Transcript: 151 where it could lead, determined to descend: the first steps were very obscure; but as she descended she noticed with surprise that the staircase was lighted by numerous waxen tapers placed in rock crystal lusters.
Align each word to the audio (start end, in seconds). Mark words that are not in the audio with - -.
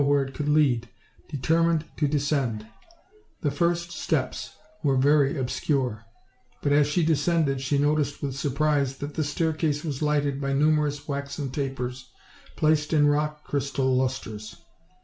151 0.01 0.11
where 0.11 0.27
it 0.27 0.35
could 0.35 0.49
lead, 0.49 0.89
determined 1.29 1.85
to 1.95 2.07
descend: 2.07 2.65
the 3.41 3.51
first 3.51 3.91
steps 3.91 4.55
were 4.81 4.97
very 4.97 5.37
obscure; 5.37 6.03
but 6.63 6.71
as 6.71 6.87
she 6.87 7.05
descended 7.05 7.61
she 7.61 7.77
noticed 7.77 8.19
with 8.23 8.35
surprise 8.35 8.97
that 8.97 9.13
the 9.13 9.23
staircase 9.23 9.83
was 9.83 10.01
lighted 10.01 10.41
by 10.41 10.53
numerous 10.53 11.07
waxen 11.07 11.51
tapers 11.51 12.09
placed 12.55 12.93
in 12.93 13.05
rock 13.07 13.43
crystal 13.43 13.95
lusters. 13.95 14.55